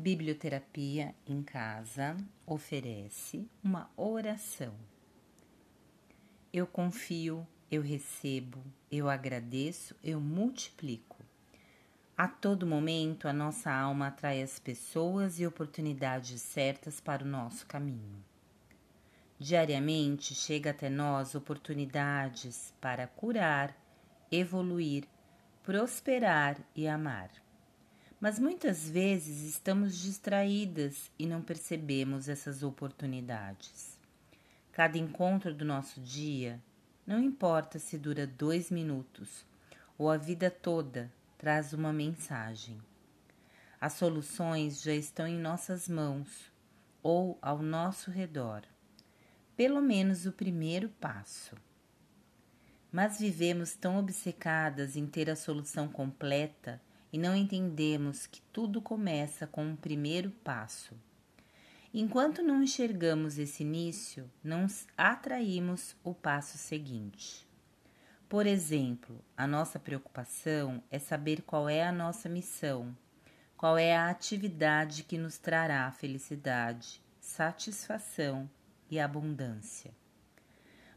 [0.00, 2.16] Biblioterapia em Casa
[2.46, 4.72] oferece uma oração.
[6.52, 11.16] Eu confio, eu recebo, eu agradeço, eu multiplico.
[12.16, 17.66] A todo momento, a nossa alma atrai as pessoas e oportunidades certas para o nosso
[17.66, 18.24] caminho.
[19.36, 23.76] Diariamente chega até nós oportunidades para curar,
[24.30, 25.08] evoluir,
[25.64, 27.32] prosperar e amar
[28.20, 33.96] mas muitas vezes estamos distraídas e não percebemos essas oportunidades.
[34.72, 36.60] Cada encontro do nosso dia,
[37.06, 39.46] não importa se dura dois minutos
[39.96, 42.80] ou a vida toda, traz uma mensagem.
[43.80, 46.50] As soluções já estão em nossas mãos
[47.02, 48.62] ou ao nosso redor.
[49.56, 51.56] Pelo menos o primeiro passo.
[52.90, 56.80] Mas vivemos tão obcecadas em ter a solução completa
[57.12, 60.94] e não entendemos que tudo começa com um primeiro passo.
[61.92, 67.48] Enquanto não enxergamos esse início, não atraímos o passo seguinte.
[68.28, 72.94] Por exemplo, a nossa preocupação é saber qual é a nossa missão,
[73.56, 78.48] qual é a atividade que nos trará felicidade, satisfação
[78.90, 79.92] e abundância.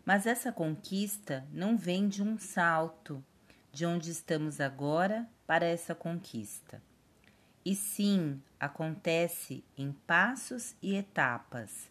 [0.05, 3.23] Mas essa conquista não vem de um salto
[3.71, 6.81] de onde estamos agora para essa conquista.
[7.63, 11.89] E sim, acontece em passos e etapas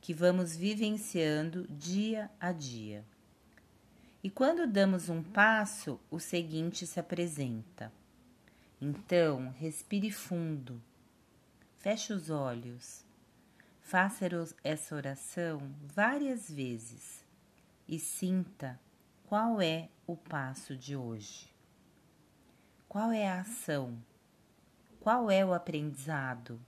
[0.00, 3.04] que vamos vivenciando dia a dia.
[4.22, 7.92] E quando damos um passo, o seguinte se apresenta.
[8.80, 10.82] Então, respire fundo,
[11.78, 13.04] feche os olhos,
[13.80, 14.28] faça
[14.64, 17.24] essa oração várias vezes
[17.86, 18.78] e sinta
[19.26, 21.52] qual é o passo de hoje.
[22.88, 24.02] Qual é a ação?
[25.00, 26.60] Qual é o aprendizado?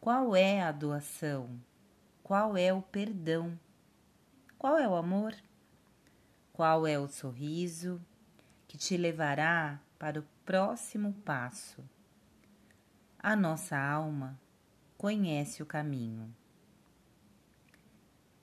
[0.00, 1.60] Qual é a doação?
[2.22, 3.58] Qual é o perdão?
[4.58, 5.34] Qual é o amor?
[6.52, 8.00] Qual é o sorriso
[8.66, 11.82] que te levará para o próximo passo?
[13.18, 14.38] A nossa alma
[14.98, 16.34] conhece o caminho.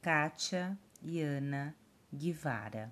[0.02, 1.76] Kátia e Ana
[2.14, 2.92] Guivara